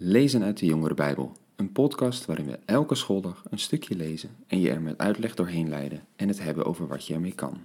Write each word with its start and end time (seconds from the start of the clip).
Lezen 0.00 0.42
uit 0.42 0.58
de 0.58 0.66
Jongere 0.66 0.94
Bijbel, 0.94 1.36
een 1.56 1.72
podcast 1.72 2.26
waarin 2.26 2.46
we 2.46 2.58
elke 2.64 2.94
schooldag 2.94 3.42
een 3.50 3.58
stukje 3.58 3.96
lezen 3.96 4.30
en 4.46 4.60
je 4.60 4.70
er 4.70 4.80
met 4.80 4.98
uitleg 4.98 5.34
doorheen 5.34 5.68
leiden 5.68 6.04
en 6.16 6.28
het 6.28 6.42
hebben 6.42 6.64
over 6.64 6.86
wat 6.86 7.06
je 7.06 7.14
ermee 7.14 7.32
kan. 7.32 7.58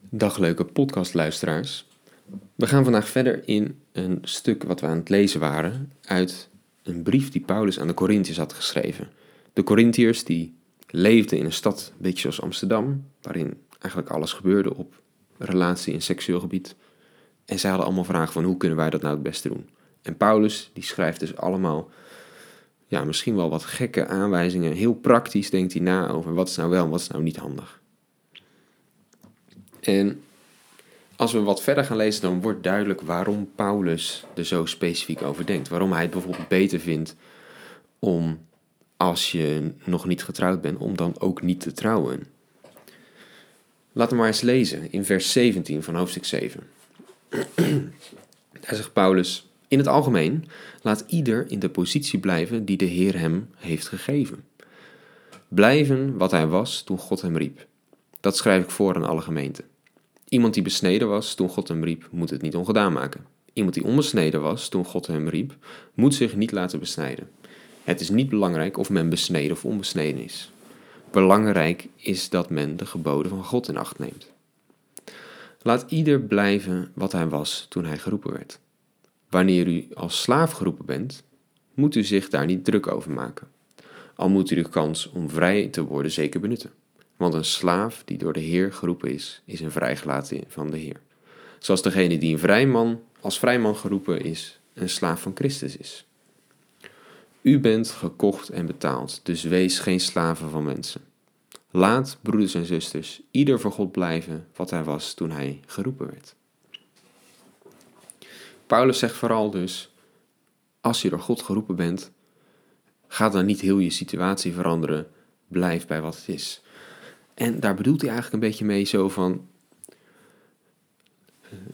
Dag 0.00 0.38
leuke 0.38 0.64
podcastluisteraars. 0.64 1.86
We 2.54 2.66
gaan 2.66 2.84
vandaag 2.84 3.08
verder 3.08 3.48
in 3.48 3.80
een 3.92 4.18
stuk 4.22 4.62
wat 4.62 4.80
we 4.80 4.86
aan 4.86 4.96
het 4.96 5.08
lezen 5.08 5.40
waren 5.40 5.92
uit 6.04 6.48
een 6.82 7.02
brief 7.02 7.30
die 7.30 7.42
Paulus 7.42 7.80
aan 7.80 7.86
de 7.86 7.94
Corinthiërs 7.94 8.38
had 8.38 8.52
geschreven. 8.52 9.08
De 9.52 9.62
Corinthiërs 9.62 10.24
die 10.24 10.54
leefden 10.86 11.38
in 11.38 11.44
een 11.44 11.52
stad, 11.52 11.92
een 11.92 12.02
beetje 12.02 12.20
zoals 12.20 12.40
Amsterdam, 12.40 13.04
waarin 13.22 13.60
eigenlijk 13.78 14.12
alles 14.12 14.32
gebeurde 14.32 14.76
op 14.76 15.00
relatie- 15.38 15.94
en 15.94 16.02
seksueel 16.02 16.40
gebied. 16.40 16.76
En 17.44 17.58
zij 17.58 17.70
hadden 17.70 17.86
allemaal 17.88 18.04
vragen 18.04 18.32
van 18.32 18.44
hoe 18.44 18.56
kunnen 18.56 18.78
wij 18.78 18.90
dat 18.90 19.02
nou 19.02 19.14
het 19.14 19.22
beste 19.22 19.48
doen. 19.48 19.68
En 20.02 20.16
Paulus 20.16 20.70
die 20.72 20.82
schrijft 20.82 21.20
dus 21.20 21.36
allemaal, 21.36 21.90
ja, 22.86 23.04
misschien 23.04 23.36
wel 23.36 23.50
wat 23.50 23.64
gekke 23.64 24.06
aanwijzingen. 24.06 24.72
Heel 24.72 24.94
praktisch 24.94 25.50
denkt 25.50 25.72
hij 25.72 25.82
na 25.82 26.08
over 26.08 26.34
wat 26.34 26.48
is 26.48 26.56
nou 26.56 26.70
wel 26.70 26.84
en 26.84 26.90
wat 26.90 27.00
is 27.00 27.08
nou 27.08 27.22
niet 27.22 27.36
handig. 27.36 27.80
En 29.80 30.22
als 31.16 31.32
we 31.32 31.40
wat 31.40 31.62
verder 31.62 31.84
gaan 31.84 31.96
lezen, 31.96 32.22
dan 32.22 32.40
wordt 32.40 32.62
duidelijk 32.62 33.00
waarom 33.00 33.50
Paulus 33.54 34.24
er 34.34 34.44
zo 34.44 34.66
specifiek 34.66 35.22
over 35.22 35.46
denkt. 35.46 35.68
Waarom 35.68 35.92
hij 35.92 36.02
het 36.02 36.10
bijvoorbeeld 36.10 36.48
beter 36.48 36.80
vindt 36.80 37.16
om, 37.98 38.38
als 38.96 39.32
je 39.32 39.72
nog 39.84 40.06
niet 40.06 40.24
getrouwd 40.24 40.60
bent, 40.60 40.78
om 40.78 40.96
dan 40.96 41.20
ook 41.20 41.42
niet 41.42 41.60
te 41.60 41.72
trouwen. 41.72 42.26
Laten 43.92 44.12
we 44.12 44.18
maar 44.18 44.26
eens 44.26 44.40
lezen 44.40 44.92
in 44.92 45.04
vers 45.04 45.32
17 45.32 45.82
van 45.82 45.94
hoofdstuk 45.94 46.24
7. 46.24 46.60
Daar 48.60 48.74
zegt 48.74 48.92
Paulus: 48.92 49.47
In 49.68 49.78
het 49.78 49.86
algemeen 49.86 50.44
laat 50.82 51.04
ieder 51.06 51.50
in 51.50 51.58
de 51.58 51.68
positie 51.68 52.18
blijven 52.18 52.64
die 52.64 52.76
de 52.76 52.84
Heer 52.84 53.18
hem 53.18 53.50
heeft 53.56 53.88
gegeven. 53.88 54.44
Blijven 55.48 56.16
wat 56.16 56.30
hij 56.30 56.46
was 56.46 56.82
toen 56.82 56.98
God 56.98 57.20
hem 57.20 57.36
riep. 57.36 57.66
Dat 58.20 58.36
schrijf 58.36 58.62
ik 58.64 58.70
voor 58.70 58.94
aan 58.94 59.04
alle 59.04 59.20
gemeenten. 59.20 59.64
Iemand 60.28 60.54
die 60.54 60.62
besneden 60.62 61.08
was 61.08 61.34
toen 61.34 61.48
God 61.48 61.68
hem 61.68 61.84
riep, 61.84 62.08
moet 62.10 62.30
het 62.30 62.42
niet 62.42 62.54
ongedaan 62.54 62.92
maken. 62.92 63.24
Iemand 63.52 63.74
die 63.74 63.84
onbesneden 63.84 64.40
was 64.40 64.68
toen 64.68 64.84
God 64.84 65.06
hem 65.06 65.28
riep, 65.28 65.56
moet 65.94 66.14
zich 66.14 66.36
niet 66.36 66.52
laten 66.52 66.78
besnijden. 66.78 67.28
Het 67.84 68.00
is 68.00 68.10
niet 68.10 68.28
belangrijk 68.28 68.76
of 68.76 68.90
men 68.90 69.08
besneden 69.08 69.52
of 69.52 69.64
onbesneden 69.64 70.24
is. 70.24 70.50
Belangrijk 71.10 71.88
is 71.96 72.28
dat 72.28 72.50
men 72.50 72.76
de 72.76 72.86
geboden 72.86 73.30
van 73.30 73.44
God 73.44 73.68
in 73.68 73.76
acht 73.76 73.98
neemt. 73.98 74.30
Laat 75.62 75.84
ieder 75.88 76.20
blijven 76.20 76.90
wat 76.94 77.12
hij 77.12 77.28
was 77.28 77.66
toen 77.68 77.84
hij 77.84 77.98
geroepen 77.98 78.32
werd. 78.32 78.58
Wanneer 79.28 79.68
u 79.68 79.88
als 79.94 80.22
slaaf 80.22 80.52
geroepen 80.52 80.86
bent, 80.86 81.22
moet 81.74 81.94
u 81.94 82.02
zich 82.04 82.28
daar 82.28 82.46
niet 82.46 82.64
druk 82.64 82.86
over 82.86 83.10
maken. 83.10 83.48
Al 84.14 84.28
moet 84.28 84.50
u 84.50 84.54
de 84.54 84.68
kans 84.68 85.10
om 85.10 85.30
vrij 85.30 85.68
te 85.68 85.84
worden 85.84 86.12
zeker 86.12 86.40
benutten. 86.40 86.70
Want 87.16 87.34
een 87.34 87.44
slaaf 87.44 88.02
die 88.04 88.18
door 88.18 88.32
de 88.32 88.40
Heer 88.40 88.72
geroepen 88.72 89.12
is, 89.12 89.42
is 89.44 89.60
een 89.60 89.70
vrijgelaten 89.70 90.44
van 90.48 90.70
de 90.70 90.76
Heer. 90.76 91.00
Zoals 91.58 91.82
degene 91.82 92.18
die 92.18 92.32
een 92.32 92.38
vrijman 92.38 93.00
als 93.20 93.38
vrijman 93.38 93.76
geroepen 93.76 94.20
is, 94.20 94.60
een 94.74 94.88
slaaf 94.88 95.22
van 95.22 95.32
Christus 95.34 95.76
is. 95.76 96.06
U 97.42 97.60
bent 97.60 97.90
gekocht 97.90 98.48
en 98.48 98.66
betaald, 98.66 99.20
dus 99.22 99.42
wees 99.42 99.78
geen 99.78 100.00
slaven 100.00 100.50
van 100.50 100.64
mensen. 100.64 101.00
Laat, 101.70 102.18
broeders 102.20 102.54
en 102.54 102.66
zusters, 102.66 103.20
ieder 103.30 103.60
voor 103.60 103.72
God 103.72 103.92
blijven 103.92 104.46
wat 104.56 104.70
hij 104.70 104.84
was 104.84 105.14
toen 105.14 105.30
hij 105.30 105.60
geroepen 105.66 106.06
werd. 106.06 106.36
Paulus 108.68 108.98
zegt 108.98 109.14
vooral 109.14 109.50
dus, 109.50 109.94
als 110.80 111.02
je 111.02 111.08
door 111.08 111.20
God 111.20 111.42
geroepen 111.42 111.76
bent, 111.76 112.12
ga 113.06 113.28
dan 113.28 113.46
niet 113.46 113.60
heel 113.60 113.78
je 113.78 113.90
situatie 113.90 114.52
veranderen, 114.52 115.06
blijf 115.46 115.86
bij 115.86 116.00
wat 116.00 116.16
het 116.16 116.28
is. 116.28 116.62
En 117.34 117.60
daar 117.60 117.74
bedoelt 117.74 118.00
hij 118.00 118.10
eigenlijk 118.10 118.42
een 118.42 118.48
beetje 118.48 118.64
mee 118.64 118.84
zo 118.84 119.08
van, 119.08 119.48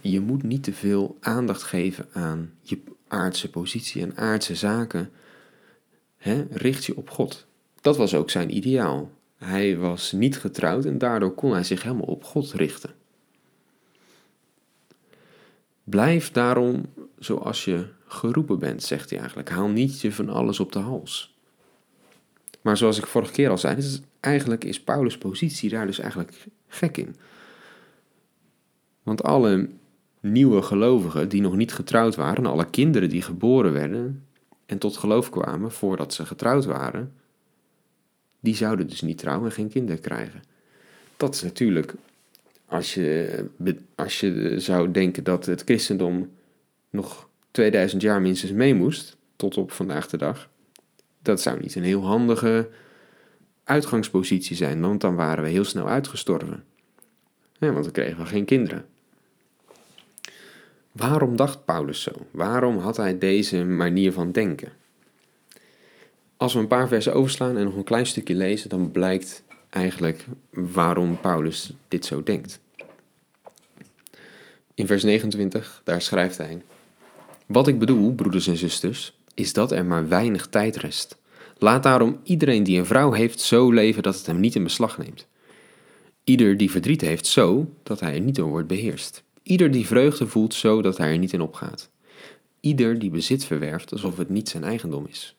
je 0.01 0.21
moet 0.21 0.43
niet 0.43 0.63
te 0.63 0.73
veel 0.73 1.17
aandacht 1.21 1.63
geven 1.63 2.09
aan 2.13 2.55
je 2.61 2.83
aardse 3.09 3.51
positie 3.51 4.03
en 4.03 4.17
aardse 4.17 4.55
zaken. 4.55 5.11
Richt 6.51 6.85
je 6.85 6.97
op 6.97 7.11
God. 7.11 7.47
Dat 7.81 7.97
was 7.97 8.15
ook 8.15 8.31
zijn 8.31 8.57
ideaal. 8.57 9.11
Hij 9.37 9.77
was 9.77 10.13
niet 10.13 10.39
getrouwd 10.39 10.85
en 10.85 10.99
daardoor 10.99 11.35
kon 11.35 11.53
hij 11.53 11.65
zich 11.65 11.83
helemaal 11.83 12.07
op 12.07 12.25
God 12.25 12.53
richten. 12.53 12.95
Blijf 15.85 16.31
daarom 16.31 16.85
zoals 17.19 17.65
je 17.65 17.87
geroepen 18.07 18.59
bent, 18.59 18.83
zegt 18.83 19.11
hij 19.11 19.19
eigenlijk. 19.19 19.51
Haal 19.51 19.69
niet 19.69 20.01
je 20.01 20.13
van 20.13 20.29
alles 20.29 20.61
op 20.61 20.73
de 20.73 20.79
hals. 20.79 21.35
Maar 22.61 22.77
zoals 22.77 22.99
ik 22.99 23.07
vorige 23.07 23.33
keer 23.33 23.51
al 23.51 23.59
zei, 23.59 23.77
is 23.77 24.01
eigenlijk 24.21 24.65
is 24.65 24.81
Paulus' 24.83 25.19
positie 25.19 25.71
daar 25.71 25.87
dus 25.87 25.99
eigenlijk 25.99 26.47
gek 26.69 26.97
in. 26.97 27.17
Want 29.03 29.23
alle 29.23 29.69
nieuwe 30.21 30.63
gelovigen 30.63 31.29
die 31.29 31.41
nog 31.41 31.57
niet 31.57 31.73
getrouwd 31.73 32.15
waren, 32.15 32.47
alle 32.47 32.71
kinderen 32.71 33.09
die 33.09 33.23
geboren 33.23 33.73
werden 33.73 34.27
en 34.67 34.79
tot 34.79 34.97
geloof 34.97 35.31
kwamen 35.31 35.73
voordat 35.73 36.15
ze 36.15 36.27
getrouwd 36.27 36.65
waren, 36.65 37.13
die 38.41 38.55
zouden 38.55 38.89
dus 38.89 39.01
niet 39.01 39.19
trouwen 39.19 39.47
en 39.47 39.53
geen 39.55 39.69
kinderen 39.69 40.01
krijgen. 40.01 40.43
Dat 41.17 41.35
is 41.35 41.43
natuurlijk, 41.43 41.95
als 42.75 42.95
je, 42.95 43.45
als 43.95 44.21
je 44.21 44.55
zou 44.57 44.91
denken 44.91 45.25
dat 45.25 45.47
het 45.47 45.63
christendom 45.65 46.31
nog 46.91 47.29
2000 47.51 48.03
jaar 48.03 48.21
minstens 48.21 48.53
mee 48.53 48.75
moest, 48.75 49.17
tot 49.37 49.57
op 49.57 49.73
vandaag 49.73 50.09
de 50.09 50.17
dag, 50.17 50.51
dat 51.23 51.41
zou 51.41 51.61
niet 51.61 51.75
een 51.75 51.83
heel 51.83 52.05
handige 52.05 52.69
uitgangspositie 53.65 54.57
zijn, 54.57 54.81
want 54.81 55.01
dan 55.01 55.15
waren 55.15 55.45
we 55.45 55.51
heel 55.51 55.65
snel 55.65 55.89
uitgestorven. 55.89 56.65
Want 57.59 57.85
dan 57.85 57.93
kregen 57.93 58.19
we 58.19 58.27
geen 58.27 58.45
kinderen. 58.45 58.87
Waarom 60.93 61.37
dacht 61.37 61.65
Paulus 61.65 62.03
zo? 62.03 62.13
Waarom 62.31 62.79
had 62.79 62.97
hij 62.97 63.19
deze 63.19 63.65
manier 63.65 64.13
van 64.13 64.33
denken? 64.33 64.73
Als 66.37 66.55
we 66.55 66.59
een 66.61 66.67
paar 66.67 66.89
versen 66.89 67.15
overslaan 67.15 67.57
en 67.57 67.65
nog 67.65 67.77
een 67.77 67.85
klein 67.85 68.07
stukje 68.07 68.35
lezen, 68.35 68.69
dan 68.69 68.91
blijkt 68.91 69.45
eigenlijk 69.71 70.27
waarom 70.51 71.21
Paulus 71.21 71.73
dit 71.89 72.05
zo 72.05 72.23
denkt. 72.23 72.63
In 74.75 74.87
vers 74.87 75.03
29, 75.03 75.81
daar 75.85 76.03
schrijft 76.03 76.39
hij: 76.39 76.63
Wat 77.47 77.69
ik 77.69 77.79
bedoel, 77.79 78.15
broeders 78.15 78.47
en 78.47 78.57
zusters, 78.57 79.19
is 79.35 79.53
dat 79.53 79.73
er 79.73 79.85
maar 79.85 80.09
weinig 80.09 80.47
tijd 80.47 80.77
rest. 80.77 81.19
Laat 81.59 81.83
daarom 81.83 82.21
iedereen 82.23 82.63
die 82.63 82.79
een 82.79 82.87
vrouw 82.87 83.13
heeft 83.13 83.41
zo 83.41 83.71
leven 83.71 84.03
dat 84.03 84.17
het 84.17 84.27
hem 84.27 84.41
niet 84.41 84.55
in 84.55 84.63
beslag 84.63 84.99
neemt. 84.99 85.27
Ieder 86.25 86.57
die 86.57 86.71
verdriet 86.71 87.01
heeft 87.01 87.27
zo 87.27 87.71
dat 87.83 88.01
hij 88.01 88.15
er 88.15 88.21
niet 88.21 88.35
door 88.35 88.49
wordt 88.49 88.69
beheerst. 88.69 89.23
Ieder 89.43 89.71
die 89.71 89.87
vreugde 89.87 90.27
voelt 90.27 90.55
zo 90.55 90.83
dat 90.83 90.99
hij 90.99 91.11
er 91.11 91.19
niet 91.19 91.33
in 91.33 91.41
opgaat. 91.41 91.91
Ieder 92.61 92.99
die 92.99 93.11
bezit 93.11 93.45
verwerft 93.45 93.93
alsof 93.93 94.17
het 94.17 94.29
niet 94.29 94.49
zijn 94.49 94.65
eigendom 94.65 95.07
is. 95.09 95.37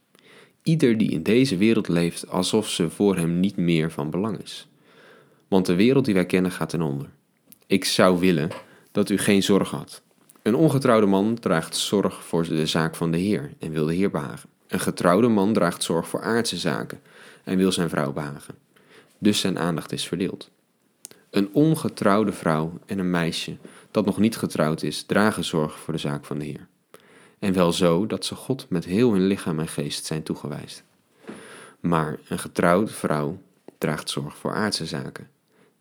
Ieder 0.63 0.97
die 0.97 1.11
in 1.11 1.23
deze 1.23 1.57
wereld 1.57 1.87
leeft 1.87 2.29
alsof 2.29 2.69
ze 2.69 2.89
voor 2.89 3.15
hem 3.15 3.39
niet 3.39 3.55
meer 3.55 3.91
van 3.91 4.09
belang 4.09 4.41
is. 4.41 4.67
Want 5.47 5.65
de 5.65 5.75
wereld 5.75 6.05
die 6.05 6.13
wij 6.13 6.25
kennen 6.25 6.51
gaat 6.51 6.69
ten 6.69 6.81
onder. 6.81 7.09
Ik 7.67 7.85
zou 7.85 8.19
willen 8.19 8.49
dat 8.95 9.09
u 9.09 9.17
geen 9.17 9.43
zorg 9.43 9.69
had. 9.69 10.01
Een 10.41 10.55
ongetrouwde 10.55 11.05
man 11.05 11.39
draagt 11.39 11.75
zorg 11.75 12.23
voor 12.23 12.47
de 12.47 12.67
zaak 12.67 12.95
van 12.95 13.11
de 13.11 13.17
Heer 13.17 13.53
en 13.59 13.71
wil 13.71 13.85
de 13.85 13.93
Heer 13.93 14.11
behagen. 14.11 14.49
Een 14.67 14.79
getrouwde 14.79 15.27
man 15.27 15.53
draagt 15.53 15.83
zorg 15.83 16.07
voor 16.07 16.21
aardse 16.21 16.57
zaken 16.57 17.01
en 17.43 17.57
wil 17.57 17.71
zijn 17.71 17.89
vrouw 17.89 18.13
behagen. 18.13 18.55
Dus 19.17 19.39
zijn 19.39 19.59
aandacht 19.59 19.91
is 19.91 20.07
verdeeld. 20.07 20.49
Een 21.29 21.49
ongetrouwde 21.53 22.31
vrouw 22.31 22.79
en 22.85 22.99
een 22.99 23.09
meisje 23.09 23.57
dat 23.91 24.05
nog 24.05 24.17
niet 24.17 24.37
getrouwd 24.37 24.83
is, 24.83 25.03
dragen 25.03 25.43
zorg 25.43 25.79
voor 25.79 25.93
de 25.93 25.99
zaak 25.99 26.25
van 26.25 26.39
de 26.39 26.45
Heer. 26.45 26.67
En 27.39 27.53
wel 27.53 27.73
zo 27.73 28.05
dat 28.05 28.25
ze 28.25 28.35
God 28.35 28.65
met 28.69 28.85
heel 28.85 29.11
hun 29.11 29.27
lichaam 29.27 29.59
en 29.59 29.67
geest 29.67 30.05
zijn 30.05 30.23
toegewijst. 30.23 30.83
Maar 31.79 32.19
een 32.27 32.39
getrouwde 32.39 32.91
vrouw 32.91 33.41
draagt 33.77 34.09
zorg 34.09 34.37
voor 34.37 34.53
aardse 34.53 34.85
zaken 34.85 35.29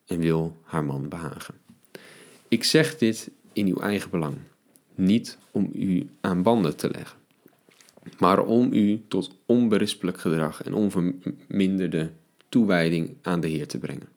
en 0.06 0.18
wil 0.18 0.56
haar 0.62 0.84
man 0.84 1.08
behagen. 1.08 1.63
Ik 2.54 2.64
zeg 2.64 2.98
dit 2.98 3.30
in 3.52 3.66
uw 3.66 3.80
eigen 3.80 4.10
belang, 4.10 4.36
niet 4.94 5.38
om 5.50 5.70
u 5.72 6.08
aan 6.20 6.42
banden 6.42 6.76
te 6.76 6.90
leggen 6.90 7.22
maar 8.18 8.44
om 8.44 8.72
u 8.72 9.02
tot 9.08 9.30
onberispelijk 9.46 10.20
gedrag 10.20 10.62
en 10.62 10.74
onverminderde 10.74 12.10
toewijding 12.48 13.16
aan 13.22 13.40
de 13.40 13.48
Heer 13.48 13.66
te 13.66 13.78
brengen. 13.78 14.08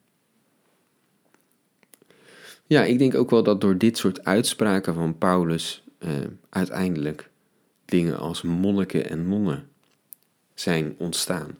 Ja, 2.65 2.83
ik 2.83 2.99
denk 2.99 3.15
ook 3.15 3.29
wel 3.29 3.43
dat 3.43 3.61
door 3.61 3.77
dit 3.77 3.97
soort 3.97 4.25
uitspraken 4.25 4.93
van 4.93 5.17
Paulus 5.17 5.83
eh, 5.97 6.09
uiteindelijk 6.49 7.29
dingen 7.85 8.17
als 8.17 8.41
monniken 8.41 9.09
en 9.09 9.27
nonnen 9.27 9.67
zijn 10.53 10.95
ontstaan. 10.97 11.57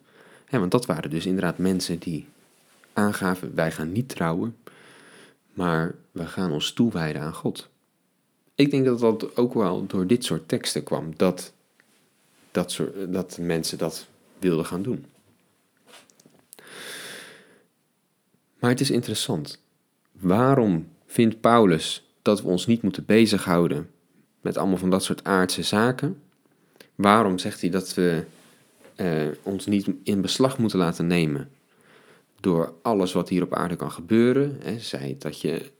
want 0.49 0.71
dat 0.71 0.85
waren 0.85 1.09
dus 1.09 1.25
inderdaad 1.25 1.57
mensen 1.57 1.99
die 1.99 2.25
aangaven: 2.93 3.55
wij 3.55 3.71
gaan 3.71 3.91
niet 3.91 4.09
trouwen, 4.09 4.55
maar 5.57 5.95
we 6.11 6.25
gaan 6.25 6.51
ons 6.51 6.71
toewijden 6.71 7.21
aan 7.21 7.33
God. 7.33 7.69
Ik 8.55 8.71
denk 8.71 8.85
dat 8.85 8.99
dat 8.99 9.37
ook 9.37 9.53
wel 9.53 9.85
door 9.85 10.07
dit 10.07 10.25
soort 10.25 10.47
teksten 10.47 10.83
kwam. 10.83 11.13
Dat 11.15 11.53
dat, 12.51 12.71
soort, 12.71 13.13
dat 13.13 13.37
mensen 13.41 13.77
dat 13.77 14.07
wilden 14.39 14.65
gaan 14.65 14.81
doen. 14.81 15.05
Maar 18.59 18.69
het 18.69 18.79
is 18.79 18.91
interessant. 18.91 19.61
Waarom 20.11 20.87
vindt 21.05 21.41
Paulus 21.41 22.07
dat 22.21 22.41
we 22.41 22.47
ons 22.47 22.65
niet 22.65 22.81
moeten 22.81 23.05
bezighouden 23.05 23.89
met 24.41 24.57
allemaal 24.57 24.77
van 24.77 24.89
dat 24.89 25.03
soort 25.03 25.23
aardse 25.23 25.63
zaken? 25.63 26.21
Waarom 26.95 27.37
zegt 27.37 27.61
hij 27.61 27.69
dat 27.69 27.93
we 27.93 28.23
eh, 28.95 29.27
ons 29.43 29.65
niet 29.65 29.87
in 30.03 30.21
beslag 30.21 30.57
moeten 30.57 30.79
laten 30.79 31.07
nemen 31.07 31.49
door 32.39 32.73
alles 32.81 33.13
wat 33.13 33.29
hier 33.29 33.43
op 33.43 33.53
aarde 33.53 33.75
kan 33.75 33.91
gebeuren? 33.91 34.57
Hè? 34.63 34.79
Zij 34.79 35.15
dat 35.19 35.41
je 35.41 35.71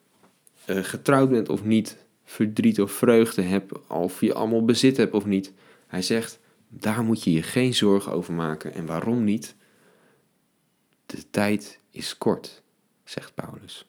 uh, 0.69 0.83
getrouwd 0.83 1.29
bent 1.29 1.49
of 1.49 1.63
niet, 1.63 1.97
verdriet 2.23 2.81
of 2.81 2.91
vreugde 2.91 3.41
hebt, 3.41 3.87
of 3.87 4.21
je 4.21 4.33
allemaal 4.33 4.65
bezit 4.65 4.97
hebt 4.97 5.13
of 5.13 5.25
niet. 5.25 5.53
Hij 5.87 6.01
zegt, 6.01 6.39
daar 6.69 7.03
moet 7.03 7.23
je 7.23 7.31
je 7.31 7.43
geen 7.43 7.73
zorgen 7.73 8.11
over 8.11 8.33
maken. 8.33 8.73
En 8.73 8.85
waarom 8.85 9.23
niet? 9.23 9.55
De 11.05 11.29
tijd 11.29 11.79
is 11.91 12.17
kort, 12.17 12.61
zegt 13.03 13.33
Paulus. 13.33 13.85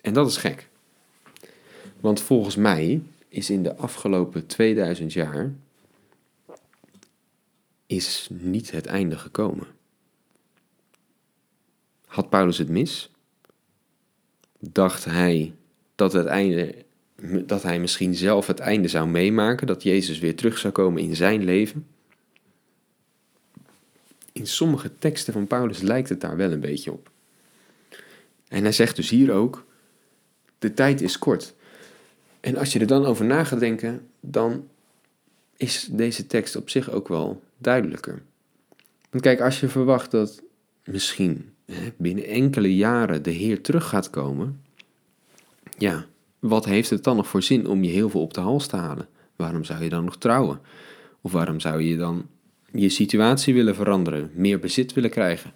En 0.00 0.12
dat 0.12 0.28
is 0.28 0.36
gek. 0.36 0.68
Want 2.00 2.20
volgens 2.20 2.56
mij 2.56 3.02
is 3.28 3.50
in 3.50 3.62
de 3.62 3.76
afgelopen 3.76 4.46
2000 4.46 5.12
jaar 5.12 5.52
is 7.86 8.28
niet 8.30 8.70
het 8.70 8.86
einde 8.86 9.18
gekomen. 9.18 9.66
Had 12.14 12.28
Paulus 12.28 12.58
het 12.58 12.68
mis? 12.68 13.10
Dacht 14.58 15.04
hij 15.04 15.54
dat, 15.94 16.12
het 16.12 16.26
einde, 16.26 16.74
dat 17.46 17.62
hij 17.62 17.80
misschien 17.80 18.14
zelf 18.14 18.46
het 18.46 18.58
einde 18.58 18.88
zou 18.88 19.08
meemaken, 19.08 19.66
dat 19.66 19.82
Jezus 19.82 20.18
weer 20.18 20.36
terug 20.36 20.58
zou 20.58 20.72
komen 20.72 21.02
in 21.02 21.16
zijn 21.16 21.44
leven? 21.44 21.86
In 24.32 24.46
sommige 24.46 24.98
teksten 24.98 25.32
van 25.32 25.46
Paulus 25.46 25.80
lijkt 25.80 26.08
het 26.08 26.20
daar 26.20 26.36
wel 26.36 26.52
een 26.52 26.60
beetje 26.60 26.92
op. 26.92 27.10
En 28.48 28.62
hij 28.62 28.72
zegt 28.72 28.96
dus 28.96 29.10
hier 29.10 29.32
ook: 29.32 29.66
de 30.58 30.74
tijd 30.74 31.00
is 31.00 31.18
kort. 31.18 31.54
En 32.40 32.56
als 32.56 32.72
je 32.72 32.78
er 32.78 32.86
dan 32.86 33.04
over 33.04 33.24
na 33.24 33.44
gaat 33.44 33.60
denken, 33.60 34.08
dan 34.20 34.68
is 35.56 35.88
deze 35.90 36.26
tekst 36.26 36.56
op 36.56 36.70
zich 36.70 36.90
ook 36.90 37.08
wel 37.08 37.42
duidelijker. 37.58 38.22
Want 39.10 39.22
kijk, 39.22 39.40
als 39.40 39.60
je 39.60 39.68
verwacht 39.68 40.10
dat 40.10 40.42
misschien 40.84 41.53
binnen 41.96 42.24
enkele 42.24 42.76
jaren 42.76 43.22
de 43.22 43.30
Heer 43.30 43.60
terug 43.60 43.88
gaat 43.88 44.10
komen, 44.10 44.62
ja, 45.78 46.06
wat 46.38 46.64
heeft 46.64 46.90
het 46.90 47.04
dan 47.04 47.16
nog 47.16 47.28
voor 47.28 47.42
zin 47.42 47.66
om 47.68 47.84
je 47.84 47.90
heel 47.90 48.10
veel 48.10 48.20
op 48.20 48.34
de 48.34 48.40
hals 48.40 48.66
te 48.66 48.76
halen? 48.76 49.08
Waarom 49.36 49.64
zou 49.64 49.82
je 49.82 49.88
dan 49.88 50.04
nog 50.04 50.16
trouwen? 50.16 50.60
Of 51.20 51.32
waarom 51.32 51.60
zou 51.60 51.82
je 51.82 51.96
dan 51.96 52.26
je 52.72 52.88
situatie 52.88 53.54
willen 53.54 53.74
veranderen, 53.74 54.30
meer 54.34 54.58
bezit 54.58 54.92
willen 54.92 55.10
krijgen? 55.10 55.52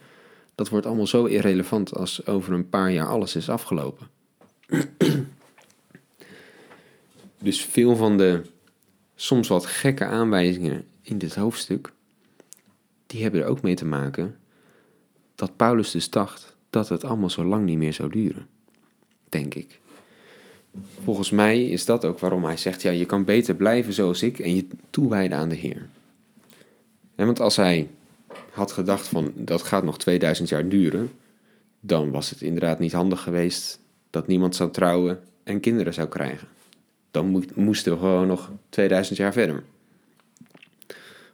Dat 0.54 0.68
wordt 0.68 0.86
allemaal 0.86 1.06
zo 1.06 1.24
irrelevant 1.24 1.94
als 1.94 2.26
over 2.26 2.52
een 2.52 2.68
paar 2.68 2.92
jaar 2.92 3.08
alles 3.08 3.36
is 3.36 3.48
afgelopen. 3.48 4.06
dus 7.38 7.64
veel 7.64 7.96
van 7.96 8.16
de 8.16 8.42
soms 9.14 9.48
wat 9.48 9.66
gekke 9.66 10.04
aanwijzingen 10.04 10.84
in 11.02 11.18
dit 11.18 11.34
hoofdstuk, 11.34 11.92
die 13.06 13.22
hebben 13.22 13.40
er 13.40 13.46
ook 13.46 13.62
mee 13.62 13.74
te 13.74 13.84
maken 13.84 14.36
dat 15.38 15.56
Paulus 15.56 15.90
dus 15.90 16.10
dacht 16.10 16.56
dat 16.70 16.88
het 16.88 17.04
allemaal 17.04 17.30
zo 17.30 17.44
lang 17.44 17.64
niet 17.64 17.78
meer 17.78 17.92
zou 17.92 18.10
duren. 18.10 18.46
Denk 19.28 19.54
ik. 19.54 19.80
Volgens 21.04 21.30
mij 21.30 21.64
is 21.64 21.84
dat 21.84 22.04
ook 22.04 22.18
waarom 22.18 22.44
hij 22.44 22.56
zegt: 22.56 22.82
ja, 22.82 22.90
je 22.90 23.04
kan 23.04 23.24
beter 23.24 23.54
blijven 23.54 23.92
zoals 23.92 24.22
ik 24.22 24.38
en 24.38 24.54
je 24.54 24.66
toewijden 24.90 25.38
aan 25.38 25.48
de 25.48 25.54
Heer. 25.54 25.88
Want 27.14 27.40
als 27.40 27.56
hij 27.56 27.88
had 28.50 28.72
gedacht 28.72 29.08
van 29.08 29.32
dat 29.34 29.62
gaat 29.62 29.84
nog 29.84 29.98
2000 29.98 30.48
jaar 30.48 30.68
duren, 30.68 31.10
dan 31.80 32.10
was 32.10 32.30
het 32.30 32.42
inderdaad 32.42 32.78
niet 32.78 32.92
handig 32.92 33.22
geweest 33.22 33.80
dat 34.10 34.26
niemand 34.26 34.56
zou 34.56 34.70
trouwen 34.70 35.20
en 35.42 35.60
kinderen 35.60 35.94
zou 35.94 36.08
krijgen. 36.08 36.48
Dan 37.10 37.44
moesten 37.54 37.92
we 37.92 37.98
gewoon 37.98 38.26
nog 38.26 38.50
2000 38.68 39.18
jaar 39.18 39.32
verder. 39.32 39.62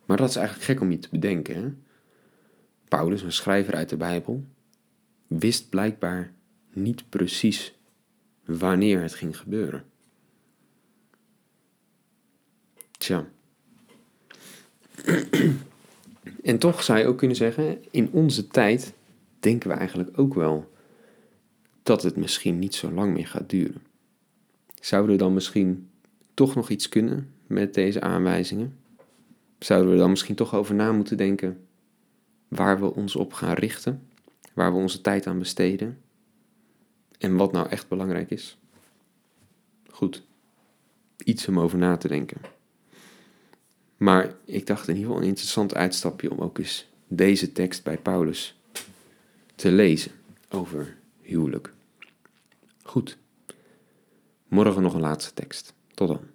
Maar 0.05 0.17
dat 0.17 0.29
is 0.29 0.37
eigenlijk 0.37 0.67
gek 0.67 0.81
om 0.81 0.91
je 0.91 0.99
te 0.99 1.09
bedenken. 1.11 1.55
Hè? 1.55 1.84
Paulus, 2.95 3.23
een 3.23 3.33
schrijver 3.33 3.75
uit 3.75 3.89
de 3.89 3.97
Bijbel, 3.97 4.45
wist 5.27 5.69
blijkbaar 5.69 6.33
niet 6.73 7.09
precies 7.09 7.75
wanneer 8.45 9.01
het 9.01 9.15
ging 9.15 9.39
gebeuren. 9.39 9.85
Tja. 12.99 13.27
En 16.43 16.59
toch 16.59 16.83
zou 16.83 16.99
je 16.99 17.07
ook 17.07 17.19
kunnen 17.19 17.37
zeggen, 17.37 17.85
in 17.91 18.11
onze 18.13 18.47
tijd 18.47 18.93
denken 19.41 19.71
we 19.71 19.77
eigenlijk 19.77 20.19
ook 20.19 20.35
wel 20.35 20.73
dat 21.83 22.03
het 22.03 22.17
misschien 22.17 22.59
niet 22.59 22.75
zo 22.75 22.91
lang 22.91 23.13
meer 23.13 23.27
gaat 23.27 23.51
duren. 23.51 23.83
Zouden 24.81 25.11
we 25.11 25.19
dan 25.19 25.35
misschien 25.35 25.91
toch 26.35 26.55
nog 26.55 26.69
iets 26.69 26.89
kunnen 26.89 27.31
met 27.47 27.75
deze 27.75 28.01
aanwijzingen? 28.01 28.79
Zouden 29.59 29.93
we 29.93 29.99
dan 29.99 30.11
misschien 30.11 30.35
toch 30.35 30.55
over 30.55 30.75
na 30.75 30.93
moeten 30.93 31.17
denken 31.17 31.67
waar 32.49 32.81
we 32.81 32.95
ons 32.95 33.17
op 33.17 33.33
gaan 33.33 33.55
richten, 33.55 34.09
waar 34.53 34.73
we 34.73 34.79
onze 34.79 35.01
tijd 35.01 35.27
aan 35.27 35.39
besteden 35.39 36.01
en 37.19 37.37
wat 37.37 37.53
nou 37.53 37.69
echt 37.69 37.89
belangrijk 37.89 38.31
is? 38.31 38.59
Goed, 39.91 40.23
iets 41.25 41.49
om 41.49 41.61
over 41.61 41.79
na 41.79 41.97
te 41.97 42.09
denken. 42.09 42.41
Maar 43.97 44.35
ik 44.45 44.67
dacht 44.67 44.89
in 44.89 44.95
ieder 44.95 45.07
geval 45.09 45.23
een 45.23 45.29
interessant 45.29 45.75
uitstapje 45.75 46.31
om 46.31 46.39
ook 46.39 46.59
eens 46.59 46.87
deze 47.09 47.53
tekst 47.53 47.83
bij 47.83 47.99
Paulus 47.99 48.61
te 49.55 49.73
lezen 49.73 50.13
over 50.49 50.97
huwelijk. 51.21 51.73
Goed. 52.83 53.19
Morgen 54.49 54.83
nog 54.83 54.95
een 54.95 55.01
laatste 55.01 55.35
tekst. 55.35 55.75
Tot 55.95 56.09
dan. 56.09 56.34